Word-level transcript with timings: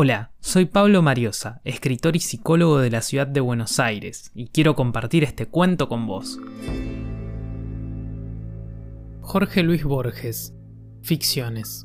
Hola, 0.00 0.30
soy 0.38 0.66
Pablo 0.66 1.02
Mariosa, 1.02 1.60
escritor 1.64 2.14
y 2.14 2.20
psicólogo 2.20 2.78
de 2.78 2.88
la 2.88 3.02
ciudad 3.02 3.26
de 3.26 3.40
Buenos 3.40 3.80
Aires, 3.80 4.30
y 4.32 4.46
quiero 4.46 4.76
compartir 4.76 5.24
este 5.24 5.46
cuento 5.46 5.88
con 5.88 6.06
vos. 6.06 6.38
Jorge 9.22 9.64
Luis 9.64 9.82
Borges, 9.82 10.54
Ficciones. 11.02 11.84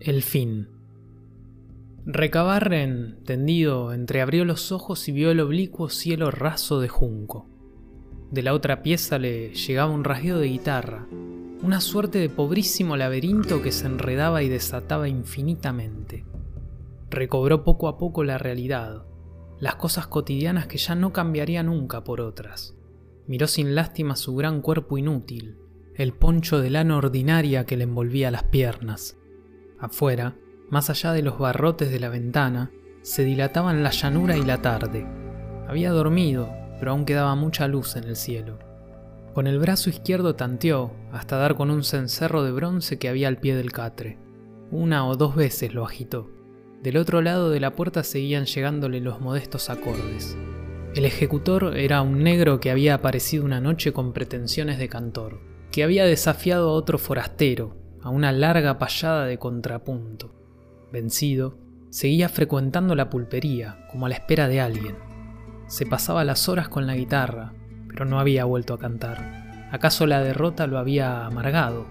El 0.00 0.22
fin. 0.22 0.70
Recabarren, 2.06 3.22
tendido, 3.26 3.92
entreabrió 3.92 4.46
los 4.46 4.72
ojos 4.72 5.06
y 5.08 5.12
vio 5.12 5.30
el 5.30 5.40
oblicuo 5.40 5.90
cielo 5.90 6.30
raso 6.30 6.80
de 6.80 6.88
junco. 6.88 7.50
De 8.30 8.40
la 8.42 8.54
otra 8.54 8.80
pieza 8.80 9.18
le 9.18 9.52
llegaba 9.52 9.92
un 9.92 10.04
rasgueo 10.04 10.38
de 10.38 10.48
guitarra, 10.48 11.06
una 11.62 11.82
suerte 11.82 12.18
de 12.18 12.30
pobrísimo 12.30 12.96
laberinto 12.96 13.60
que 13.60 13.72
se 13.72 13.84
enredaba 13.84 14.42
y 14.42 14.48
desataba 14.48 15.06
infinitamente 15.06 16.24
recobró 17.10 17.64
poco 17.64 17.88
a 17.88 17.98
poco 17.98 18.24
la 18.24 18.38
realidad, 18.38 19.04
las 19.60 19.76
cosas 19.76 20.06
cotidianas 20.06 20.66
que 20.66 20.78
ya 20.78 20.94
no 20.94 21.12
cambiaría 21.12 21.62
nunca 21.62 22.04
por 22.04 22.20
otras. 22.20 22.74
Miró 23.26 23.46
sin 23.46 23.74
lástima 23.74 24.16
su 24.16 24.34
gran 24.36 24.60
cuerpo 24.62 24.98
inútil, 24.98 25.58
el 25.94 26.12
poncho 26.12 26.60
de 26.60 26.70
lana 26.70 26.96
ordinaria 26.96 27.66
que 27.66 27.76
le 27.76 27.84
envolvía 27.84 28.30
las 28.30 28.44
piernas. 28.44 29.16
Afuera, 29.78 30.36
más 30.70 30.90
allá 30.90 31.12
de 31.12 31.22
los 31.22 31.38
barrotes 31.38 31.90
de 31.90 32.00
la 32.00 32.08
ventana, 32.08 32.70
se 33.02 33.24
dilataban 33.24 33.82
la 33.82 33.90
llanura 33.90 34.36
y 34.36 34.42
la 34.42 34.62
tarde. 34.62 35.06
Había 35.66 35.90
dormido, 35.90 36.48
pero 36.78 36.92
aún 36.92 37.04
quedaba 37.04 37.34
mucha 37.34 37.68
luz 37.68 37.96
en 37.96 38.04
el 38.04 38.16
cielo. 38.16 38.58
Con 39.34 39.46
el 39.46 39.58
brazo 39.58 39.90
izquierdo 39.90 40.34
tanteó 40.34 40.92
hasta 41.12 41.36
dar 41.36 41.54
con 41.54 41.70
un 41.70 41.84
cencerro 41.84 42.44
de 42.44 42.52
bronce 42.52 42.98
que 42.98 43.08
había 43.08 43.28
al 43.28 43.38
pie 43.38 43.54
del 43.56 43.72
catre. 43.72 44.18
Una 44.70 45.06
o 45.06 45.16
dos 45.16 45.36
veces 45.36 45.74
lo 45.74 45.84
agitó. 45.84 46.37
Del 46.82 46.96
otro 46.96 47.22
lado 47.22 47.50
de 47.50 47.58
la 47.58 47.74
puerta 47.74 48.04
seguían 48.04 48.44
llegándole 48.44 49.00
los 49.00 49.20
modestos 49.20 49.68
acordes. 49.68 50.36
El 50.94 51.04
ejecutor 51.04 51.76
era 51.76 52.02
un 52.02 52.22
negro 52.22 52.60
que 52.60 52.70
había 52.70 52.94
aparecido 52.94 53.44
una 53.44 53.60
noche 53.60 53.92
con 53.92 54.12
pretensiones 54.12 54.78
de 54.78 54.88
cantor, 54.88 55.40
que 55.72 55.82
había 55.82 56.04
desafiado 56.04 56.70
a 56.70 56.72
otro 56.74 56.98
forastero, 56.98 57.76
a 58.00 58.10
una 58.10 58.30
larga 58.30 58.78
payada 58.78 59.26
de 59.26 59.38
contrapunto. 59.38 60.32
Vencido, 60.92 61.58
seguía 61.90 62.28
frecuentando 62.28 62.94
la 62.94 63.10
pulpería, 63.10 63.86
como 63.90 64.06
a 64.06 64.08
la 64.08 64.14
espera 64.14 64.46
de 64.46 64.60
alguien. 64.60 64.96
Se 65.66 65.84
pasaba 65.84 66.24
las 66.24 66.48
horas 66.48 66.68
con 66.68 66.86
la 66.86 66.94
guitarra, 66.94 67.54
pero 67.88 68.04
no 68.04 68.20
había 68.20 68.44
vuelto 68.44 68.72
a 68.72 68.78
cantar. 68.78 69.68
¿Acaso 69.72 70.06
la 70.06 70.22
derrota 70.22 70.68
lo 70.68 70.78
había 70.78 71.26
amargado? 71.26 71.86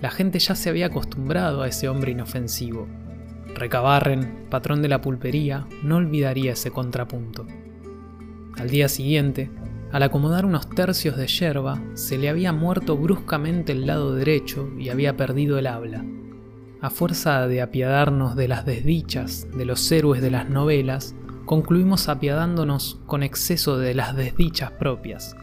La 0.00 0.10
gente 0.10 0.38
ya 0.38 0.54
se 0.54 0.70
había 0.70 0.86
acostumbrado 0.86 1.62
a 1.62 1.68
ese 1.68 1.88
hombre 1.88 2.12
inofensivo, 2.12 2.88
Recabarren, 3.56 4.44
patrón 4.50 4.82
de 4.82 4.88
la 4.88 5.00
pulpería, 5.00 5.66
no 5.82 5.96
olvidaría 5.96 6.52
ese 6.52 6.70
contrapunto. 6.70 7.46
Al 8.58 8.68
día 8.68 8.86
siguiente, 8.90 9.50
al 9.92 10.02
acomodar 10.02 10.44
unos 10.44 10.68
tercios 10.68 11.16
de 11.16 11.26
yerba, 11.26 11.80
se 11.94 12.18
le 12.18 12.28
había 12.28 12.52
muerto 12.52 12.98
bruscamente 12.98 13.72
el 13.72 13.86
lado 13.86 14.14
derecho 14.14 14.68
y 14.78 14.90
había 14.90 15.16
perdido 15.16 15.58
el 15.58 15.68
habla. 15.68 16.04
A 16.82 16.90
fuerza 16.90 17.48
de 17.48 17.62
apiadarnos 17.62 18.36
de 18.36 18.46
las 18.46 18.66
desdichas 18.66 19.48
de 19.56 19.64
los 19.64 19.90
héroes 19.90 20.20
de 20.20 20.30
las 20.30 20.50
novelas, 20.50 21.14
concluimos 21.46 22.10
apiadándonos 22.10 23.00
con 23.06 23.22
exceso 23.22 23.78
de 23.78 23.94
las 23.94 24.14
desdichas 24.14 24.70
propias. 24.72 25.34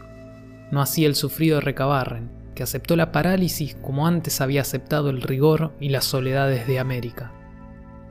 No 0.70 0.80
así 0.80 1.04
el 1.04 1.16
sufrido 1.16 1.60
Recabarren, 1.60 2.30
que 2.54 2.62
aceptó 2.62 2.94
la 2.94 3.10
parálisis 3.10 3.74
como 3.82 4.06
antes 4.06 4.40
había 4.40 4.60
aceptado 4.60 5.10
el 5.10 5.20
rigor 5.20 5.72
y 5.80 5.88
las 5.88 6.04
soledades 6.04 6.68
de 6.68 6.78
América. 6.78 7.32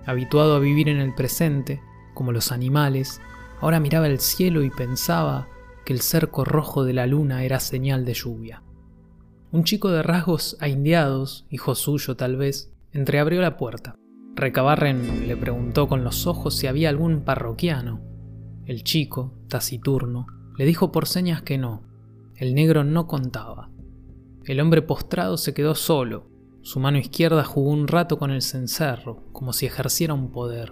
Habituado 0.06 0.56
a 0.56 0.60
vivir 0.60 0.90
en 0.90 1.00
el 1.00 1.14
presente, 1.14 1.82
como 2.14 2.32
los 2.32 2.52
animales, 2.52 3.22
ahora 3.62 3.80
miraba 3.80 4.08
el 4.08 4.20
cielo 4.20 4.64
y 4.64 4.70
pensaba 4.70 5.48
que 5.86 5.94
el 5.94 6.02
cerco 6.02 6.46
rojo 6.46 6.84
de 6.84 6.94
la 6.94 7.08
luna 7.08 7.44
era 7.44 7.60
señal 7.60 8.06
de 8.06 8.14
lluvia. 8.14 8.64
Un 9.52 9.64
chico 9.64 9.92
de 9.92 10.04
rasgos 10.04 10.58
aindiados, 10.60 11.46
hijo 11.50 11.76
suyo 11.76 12.16
tal 12.16 12.38
vez, 12.38 12.74
entreabrió 12.92 13.42
la 13.42 13.58
puerta. 13.58 13.96
Recabarren 14.36 15.28
le 15.28 15.38
preguntó 15.38 15.88
con 15.88 16.04
los 16.04 16.26
ojos 16.26 16.56
si 16.58 16.68
había 16.68 16.90
algún 16.90 17.22
parroquiano. 17.22 18.02
El 18.66 18.84
chico, 18.84 19.34
taciturno, 19.48 20.26
le 20.58 20.66
dijo 20.66 20.92
por 20.92 21.08
señas 21.08 21.44
que 21.44 21.58
no. 21.58 21.84
El 22.36 22.56
negro 22.56 22.84
no 22.84 23.08
contaba. 23.08 23.70
El 24.46 24.60
hombre 24.60 24.82
postrado 24.82 25.38
se 25.38 25.54
quedó 25.54 25.76
solo, 25.76 26.28
su 26.64 26.80
mano 26.80 26.98
izquierda 26.98 27.44
jugó 27.44 27.72
un 27.72 27.90
rato 27.90 28.18
con 28.18 28.32
el 28.32 28.42
cencerro, 28.42 29.22
como 29.34 29.52
si 29.52 29.66
ejerciera 29.66 30.14
un 30.14 30.32
poder. 30.32 30.72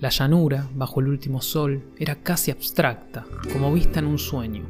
La 0.00 0.08
llanura, 0.08 0.70
bajo 0.74 1.00
el 1.00 1.08
último 1.08 1.42
sol, 1.42 1.84
era 1.98 2.22
casi 2.22 2.50
abstracta, 2.50 3.26
como 3.52 3.70
vista 3.70 4.00
en 4.00 4.06
un 4.06 4.18
sueño. 4.18 4.66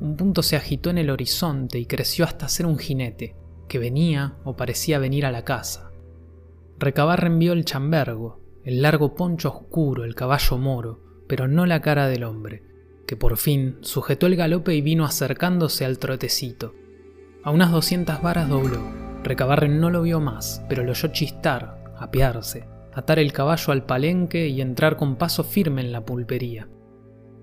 Un 0.00 0.16
punto 0.16 0.42
se 0.42 0.56
agitó 0.56 0.88
en 0.88 0.96
el 0.96 1.10
horizonte 1.10 1.78
y 1.78 1.84
creció 1.84 2.24
hasta 2.24 2.48
ser 2.48 2.64
un 2.64 2.78
jinete, 2.78 3.36
que 3.68 3.78
venía 3.78 4.38
o 4.44 4.56
parecía 4.56 4.98
venir 4.98 5.26
a 5.26 5.30
la 5.30 5.44
casa. 5.44 5.90
Recabar 6.78 7.22
envió 7.26 7.52
el 7.52 7.66
chambergo, 7.66 8.40
el 8.64 8.80
largo 8.80 9.14
poncho 9.14 9.50
oscuro, 9.50 10.04
el 10.04 10.14
caballo 10.14 10.56
moro, 10.56 11.00
pero 11.28 11.48
no 11.48 11.66
la 11.66 11.82
cara 11.82 12.08
del 12.08 12.24
hombre, 12.24 12.62
que 13.06 13.16
por 13.16 13.36
fin 13.36 13.76
sujetó 13.82 14.26
el 14.26 14.36
galope 14.36 14.74
y 14.74 14.80
vino 14.80 15.04
acercándose 15.04 15.84
al 15.84 15.98
trotecito. 15.98 16.74
A 17.42 17.50
unas 17.50 17.70
doscientas 17.70 18.22
varas 18.22 18.48
dobló, 18.48 19.03
Recabarren 19.24 19.80
no 19.80 19.88
lo 19.88 20.02
vio 20.02 20.20
más, 20.20 20.62
pero 20.68 20.84
lo 20.84 20.90
oyó 20.90 21.08
chistar, 21.08 21.82
apearse, 21.96 22.68
atar 22.92 23.18
el 23.18 23.32
caballo 23.32 23.72
al 23.72 23.86
palenque 23.86 24.48
y 24.48 24.60
entrar 24.60 24.98
con 24.98 25.16
paso 25.16 25.44
firme 25.44 25.80
en 25.80 25.92
la 25.92 26.04
pulpería. 26.04 26.68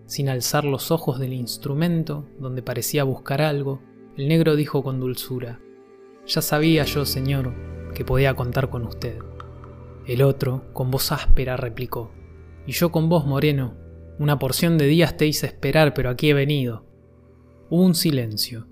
Sin 0.05 0.29
alzar 0.29 0.63
los 0.63 0.91
ojos 0.91 1.19
del 1.19 1.33
instrumento, 1.33 2.27
donde 2.39 2.61
parecía 2.61 3.03
buscar 3.03 3.41
algo, 3.41 3.81
el 4.15 4.27
negro 4.27 4.55
dijo 4.55 4.83
con 4.83 4.99
dulzura, 4.99 5.59
Ya 6.27 6.43
sabía 6.43 6.83
yo, 6.83 7.03
señor, 7.03 7.55
que 7.95 8.05
podía 8.05 8.35
contar 8.35 8.69
con 8.69 8.85
usted. 8.85 9.17
El 10.05 10.21
otro, 10.21 10.71
con 10.73 10.91
voz 10.91 11.11
áspera, 11.11 11.57
replicó, 11.57 12.11
Y 12.67 12.73
yo 12.73 12.91
con 12.91 13.09
vos, 13.09 13.25
Moreno, 13.25 13.73
una 14.19 14.37
porción 14.37 14.77
de 14.77 14.85
días 14.85 15.17
te 15.17 15.25
hice 15.25 15.47
esperar, 15.47 15.95
pero 15.95 16.11
aquí 16.11 16.29
he 16.29 16.35
venido. 16.35 16.85
Hubo 17.71 17.81
un 17.81 17.95
silencio. 17.95 18.67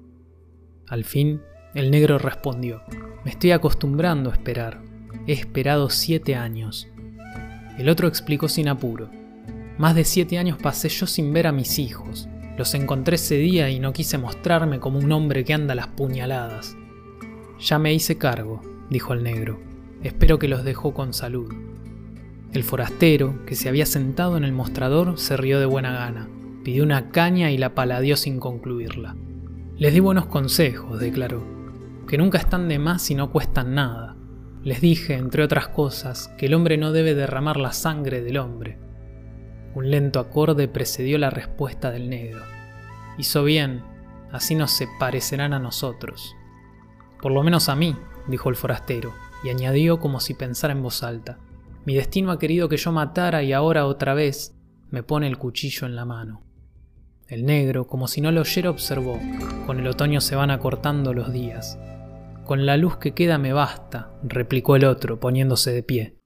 Al 0.88 1.06
fin, 1.06 1.42
el 1.76 1.92
negro 1.92 2.18
respondió, 2.18 2.82
me 3.24 3.32
estoy 3.32 3.52
acostumbrando 3.52 4.32
a 4.32 4.34
esperar. 4.34 4.82
He 5.28 5.34
esperado 5.34 5.92
siete 5.92 6.36
años. 6.36 6.88
El 7.78 7.90
otro 7.90 8.08
explicó 8.08 8.48
sin 8.48 8.68
apuro. 8.70 9.10
Más 9.78 9.94
de 9.94 10.04
siete 10.04 10.40
años 10.40 10.58
pasé 10.58 10.90
yo 10.90 11.06
sin 11.06 11.32
ver 11.32 11.46
a 11.46 11.52
mis 11.52 11.78
hijos. 11.78 12.28
Los 12.58 12.74
encontré 12.74 13.16
ese 13.16 13.36
día 13.36 13.70
y 13.70 13.80
no 13.80 13.94
quise 13.94 14.18
mostrarme 14.18 14.80
como 14.80 14.98
un 14.98 15.12
hombre 15.12 15.46
que 15.46 15.54
anda 15.54 15.74
a 15.74 15.76
las 15.76 15.88
puñaladas. 15.88 16.76
Ya 17.60 17.78
me 17.78 17.94
hice 17.94 18.18
cargo, 18.18 18.62
dijo 18.90 19.14
el 19.14 19.24
negro. 19.24 19.60
Espero 20.02 20.40
que 20.40 20.48
los 20.48 20.64
dejó 20.64 20.96
con 20.96 21.14
salud. 21.14 21.54
El 22.52 22.64
forastero, 22.64 23.46
que 23.46 23.56
se 23.56 23.70
había 23.70 23.86
sentado 23.86 24.38
en 24.38 24.44
el 24.44 24.54
mostrador, 24.54 25.20
se 25.20 25.38
rió 25.38 25.60
de 25.60 25.68
buena 25.68 25.94
gana. 25.94 26.28
Pidió 26.64 26.84
una 26.84 27.12
caña 27.12 27.52
y 27.52 27.60
la 27.60 27.76
paladió 27.76 28.18
sin 28.18 28.40
concluirla. 28.40 29.16
Les 29.78 29.94
di 29.94 30.00
buenos 30.00 30.26
consejos, 30.26 31.00
declaró 31.00 31.59
que 32.10 32.18
nunca 32.18 32.40
están 32.40 32.68
de 32.68 32.80
más 32.80 33.12
y 33.12 33.16
no 33.16 33.32
cuestan 33.32 33.76
nada. 33.76 34.16
Les 34.64 34.82
dije, 34.82 35.14
entre 35.14 35.44
otras 35.44 35.68
cosas, 35.68 36.30
que 36.40 36.48
el 36.48 36.56
hombre 36.56 36.76
no 36.76 36.92
debe 36.92 37.14
derramar 37.14 37.58
la 37.58 37.72
sangre 37.72 38.22
del 38.22 38.40
hombre. 38.40 38.80
Un 39.76 39.92
lento 39.92 40.20
acorde 40.20 40.68
precedió 40.68 41.20
la 41.20 41.30
respuesta 41.30 41.92
del 41.92 42.10
negro. 42.10 42.42
Hizo 43.20 43.44
bien, 43.44 43.84
así 44.32 44.56
no 44.56 44.68
se 44.68 44.88
parecerán 45.00 45.54
a 45.54 45.60
nosotros. 45.60 46.36
Por 47.22 47.32
lo 47.32 47.44
menos 47.44 47.70
a 47.70 47.76
mí, 47.76 47.96
dijo 48.28 48.50
el 48.50 48.56
forastero, 48.56 49.14
y 49.44 49.50
añadió 49.50 50.00
como 50.00 50.20
si 50.20 50.34
pensara 50.34 50.74
en 50.74 50.82
voz 50.82 51.04
alta. 51.04 51.38
Mi 51.86 51.94
destino 51.94 52.32
ha 52.32 52.40
querido 52.40 52.70
que 52.70 52.78
yo 52.78 52.92
matara 52.92 53.44
y 53.44 53.54
ahora 53.54 53.86
otra 53.86 54.16
vez 54.16 54.58
me 54.90 55.04
pone 55.04 55.28
el 55.28 55.38
cuchillo 55.38 55.86
en 55.86 55.96
la 55.96 56.06
mano. 56.06 56.42
El 57.28 57.46
negro, 57.46 57.86
como 57.86 58.08
si 58.08 58.20
no 58.20 58.32
lo 58.32 58.42
oyera, 58.42 58.72
observó. 58.72 59.20
Con 59.68 59.80
el 59.80 59.86
otoño 59.86 60.22
se 60.22 60.36
van 60.36 60.50
acortando 60.50 61.14
los 61.14 61.32
días. 61.32 61.78
Con 62.50 62.66
la 62.66 62.78
luz 62.78 62.98
que 62.98 63.12
queda 63.12 63.38
me 63.38 63.54
basta, 63.54 64.10
replicó 64.24 64.76
el 64.76 64.86
otro, 64.86 65.20
poniéndose 65.20 65.72
de 65.72 65.84
pie. 65.84 66.18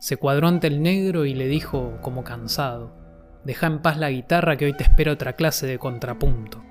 Se 0.00 0.18
cuadró 0.18 0.48
ante 0.48 0.66
el 0.66 0.82
negro 0.82 1.24
y 1.24 1.32
le 1.32 1.46
dijo, 1.48 1.96
como 2.02 2.24
cansado, 2.24 2.94
Deja 3.42 3.66
en 3.66 3.80
paz 3.80 3.96
la 3.96 4.10
guitarra 4.10 4.58
que 4.58 4.66
hoy 4.66 4.74
te 4.74 4.82
espera 4.82 5.12
otra 5.12 5.32
clase 5.32 5.66
de 5.66 5.78
contrapunto. 5.78 6.62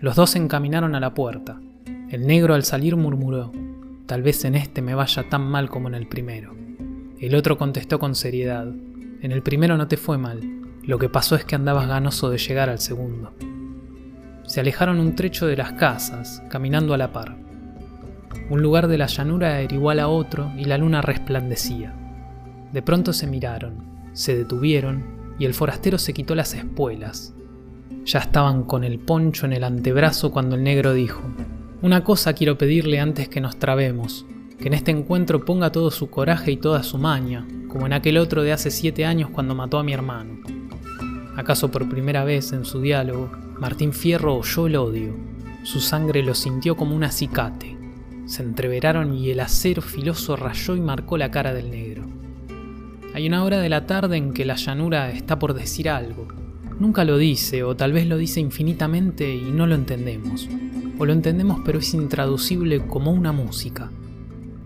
Los 0.00 0.16
dos 0.16 0.30
se 0.30 0.38
encaminaron 0.38 0.96
a 0.96 1.00
la 1.00 1.14
puerta. 1.14 1.60
El 2.10 2.26
negro 2.26 2.54
al 2.54 2.64
salir 2.64 2.96
murmuró, 2.96 3.52
Tal 4.06 4.22
vez 4.22 4.44
en 4.44 4.56
este 4.56 4.82
me 4.82 4.96
vaya 4.96 5.28
tan 5.28 5.42
mal 5.42 5.70
como 5.70 5.86
en 5.86 5.94
el 5.94 6.08
primero. 6.08 6.56
El 7.20 7.36
otro 7.36 7.56
contestó 7.56 8.00
con 8.00 8.16
seriedad, 8.16 8.66
En 8.66 9.30
el 9.30 9.44
primero 9.44 9.76
no 9.76 9.86
te 9.86 9.96
fue 9.96 10.18
mal, 10.18 10.40
lo 10.82 10.98
que 10.98 11.08
pasó 11.08 11.36
es 11.36 11.44
que 11.44 11.54
andabas 11.54 11.86
ganoso 11.86 12.30
de 12.30 12.38
llegar 12.38 12.68
al 12.68 12.80
segundo. 12.80 13.32
Se 14.42 14.58
alejaron 14.58 14.98
un 14.98 15.14
trecho 15.14 15.46
de 15.46 15.56
las 15.56 15.74
casas, 15.74 16.42
caminando 16.50 16.94
a 16.94 16.98
la 16.98 17.12
par. 17.12 17.51
Un 18.50 18.62
lugar 18.62 18.88
de 18.88 18.98
la 18.98 19.06
llanura 19.06 19.60
era 19.60 19.74
igual 19.74 20.00
a 20.00 20.08
otro 20.08 20.52
y 20.56 20.64
la 20.64 20.78
luna 20.78 21.02
resplandecía. 21.02 21.94
De 22.72 22.82
pronto 22.82 23.12
se 23.12 23.26
miraron, 23.26 23.84
se 24.12 24.36
detuvieron 24.36 25.04
y 25.38 25.44
el 25.44 25.54
forastero 25.54 25.98
se 25.98 26.12
quitó 26.12 26.34
las 26.34 26.54
espuelas. 26.54 27.34
Ya 28.04 28.18
estaban 28.18 28.64
con 28.64 28.84
el 28.84 28.98
poncho 28.98 29.46
en 29.46 29.52
el 29.52 29.64
antebrazo 29.64 30.30
cuando 30.32 30.56
el 30.56 30.64
negro 30.64 30.92
dijo, 30.92 31.22
Una 31.82 32.02
cosa 32.02 32.32
quiero 32.32 32.58
pedirle 32.58 33.00
antes 33.00 33.28
que 33.28 33.40
nos 33.40 33.58
trabemos, 33.58 34.26
que 34.58 34.68
en 34.68 34.74
este 34.74 34.90
encuentro 34.90 35.44
ponga 35.44 35.70
todo 35.70 35.90
su 35.90 36.10
coraje 36.10 36.52
y 36.52 36.56
toda 36.56 36.82
su 36.82 36.98
maña, 36.98 37.46
como 37.68 37.86
en 37.86 37.92
aquel 37.92 38.18
otro 38.18 38.42
de 38.42 38.52
hace 38.52 38.70
siete 38.70 39.04
años 39.04 39.30
cuando 39.30 39.54
mató 39.54 39.78
a 39.78 39.84
mi 39.84 39.92
hermano. 39.92 40.40
¿Acaso 41.36 41.70
por 41.70 41.88
primera 41.88 42.24
vez 42.24 42.52
en 42.52 42.64
su 42.64 42.80
diálogo, 42.80 43.30
Martín 43.58 43.92
Fierro 43.92 44.36
oyó 44.36 44.66
el 44.66 44.76
odio? 44.76 45.16
Su 45.62 45.80
sangre 45.80 46.22
lo 46.22 46.34
sintió 46.34 46.76
como 46.76 46.94
un 46.94 47.04
acicate. 47.04 47.81
Se 48.26 48.42
entreveraron 48.42 49.14
y 49.14 49.30
el 49.30 49.40
acero 49.40 49.82
filoso 49.82 50.36
rayó 50.36 50.76
y 50.76 50.80
marcó 50.80 51.18
la 51.18 51.30
cara 51.30 51.52
del 51.52 51.70
negro. 51.70 52.04
Hay 53.14 53.26
una 53.26 53.44
hora 53.44 53.60
de 53.60 53.68
la 53.68 53.86
tarde 53.86 54.16
en 54.16 54.32
que 54.32 54.44
la 54.44 54.54
llanura 54.54 55.10
está 55.10 55.38
por 55.38 55.54
decir 55.54 55.90
algo. 55.90 56.28
Nunca 56.78 57.04
lo 57.04 57.18
dice, 57.18 57.62
o 57.64 57.76
tal 57.76 57.92
vez 57.92 58.06
lo 58.06 58.16
dice 58.16 58.40
infinitamente 58.40 59.34
y 59.34 59.50
no 59.50 59.66
lo 59.66 59.74
entendemos. 59.74 60.48
O 60.98 61.04
lo 61.04 61.12
entendemos 61.12 61.60
pero 61.64 61.80
es 61.80 61.92
intraducible 61.94 62.86
como 62.86 63.12
una 63.12 63.32
música. 63.32 63.90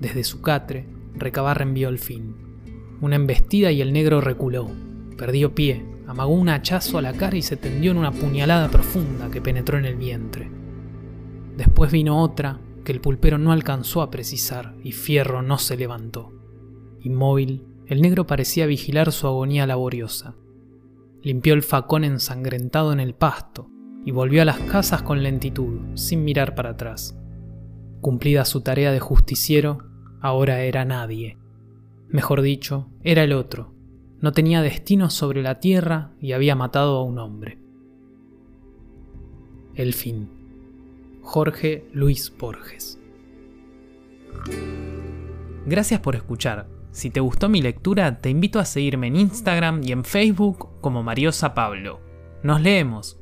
Desde 0.01 0.23
su 0.23 0.43
catre, 0.43 0.87
Recabarra 1.15 1.63
envió 1.63 1.89
el 1.89 1.99
fin. 1.99 2.37
Una 3.01 3.17
embestida 3.17 3.73
y 3.73 3.81
el 3.81 3.93
negro 3.93 4.21
reculó. 4.21 4.71
Perdió 5.17 5.55
pie, 5.55 5.83
amagó 6.07 6.35
un 6.35 6.51
hachazo 6.51 6.99
a 6.99 7.03
la 7.03 7.15
cara 7.15 7.37
y 7.37 7.43
se 7.43 7.57
tendió 7.57 7.91
en 7.91 7.99
una 7.99 8.13
puñalada 8.13 8.69
profunda 8.69 9.31
que 9.31 9.41
penetró 9.41 9.79
en 9.79 9.87
el 9.87 9.97
vientre. 9.97 10.51
Después 11.57 11.91
vino 11.91 12.21
otra 12.21 12.61
que 12.87 12.93
el 12.93 13.01
pulpero 13.01 13.37
no 13.37 13.51
alcanzó 13.51 14.01
a 14.01 14.13
precisar 14.13 14.77
y 14.85 14.93
Fierro 14.93 15.43
no 15.43 15.59
se 15.59 15.77
levantó. 15.77 16.33
Inmóvil, 17.01 17.67
el 17.89 18.01
negro 18.01 18.29
parecía 18.29 18.65
vigilar 18.67 19.11
su 19.11 19.27
agonía 19.27 19.67
laboriosa. 19.67 20.37
Limpió 21.21 21.55
el 21.55 21.65
facón 21.65 22.05
ensangrentado 22.05 22.93
en 22.93 23.01
el 23.01 23.13
pasto 23.13 23.69
y 24.05 24.13
volvió 24.13 24.41
a 24.41 24.45
las 24.45 24.61
casas 24.61 25.03
con 25.03 25.25
lentitud, 25.25 25.81
sin 25.97 26.25
mirar 26.25 26.55
para 26.55 26.71
atrás. 26.71 27.19
Cumplida 28.01 28.45
su 28.45 28.61
tarea 28.61 28.93
de 28.93 29.01
justiciero, 29.01 29.79
ahora 30.21 30.61
era 30.61 30.85
nadie. 30.85 31.39
Mejor 32.09 32.41
dicho, 32.41 32.89
era 33.03 33.25
el 33.25 33.33
otro. 33.33 33.75
No 34.21 34.31
tenía 34.31 34.63
destino 34.63 35.11
sobre 35.11 35.43
la 35.43 35.59
tierra 35.59 36.13
y 36.21 36.33
había 36.33 36.55
matado 36.55 36.99
a 36.99 37.03
un 37.03 37.19
hombre. 37.19 37.59
El 39.75 39.93
fin. 39.93 40.36
Jorge 41.27 41.85
Luis 41.93 42.33
Borges. 42.39 43.01
Gracias 45.67 45.99
por 45.99 46.15
escuchar. 46.15 46.69
Si 46.93 47.11
te 47.11 47.19
gustó 47.19 47.49
mi 47.49 47.61
lectura, 47.61 48.21
te 48.21 48.31
invito 48.31 48.61
a 48.61 48.65
seguirme 48.65 49.09
en 49.09 49.17
Instagram 49.17 49.83
y 49.83 49.91
en 49.91 50.05
Facebook 50.05 50.69
como 50.81 51.03
Mariosa 51.03 51.53
Pablo. 51.53 52.01
Nos 52.45 52.61
leemos. 52.61 53.19